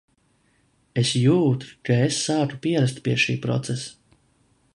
[1.01, 3.97] Es jūtu, ka es sāku pierast pie šī procesa.